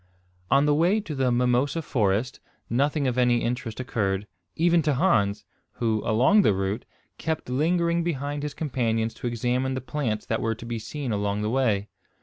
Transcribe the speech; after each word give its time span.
On 0.49 0.65
the 0.65 0.73
way 0.73 0.99
to 0.99 1.13
the 1.13 1.31
mimosa 1.31 1.83
forest 1.83 2.39
nothing 2.71 3.05
of 3.05 3.19
any 3.19 3.43
interest 3.43 3.79
occurred, 3.79 4.25
even 4.55 4.81
to 4.81 4.95
Hans, 4.95 5.45
who, 5.73 6.01
along 6.03 6.41
the 6.41 6.55
route, 6.55 6.85
kept 7.19 7.49
lingering 7.51 8.03
behind 8.03 8.41
his 8.41 8.55
companions 8.55 9.13
to 9.13 9.27
examine 9.27 9.75
the 9.75 9.79
plants 9.79 10.25
that 10.25 10.41
were 10.41 10.55
to 10.55 10.65
be 10.65 10.79
seen 10.79 11.11
along 11.11 11.43
the 11.43 11.51
way. 11.51 11.87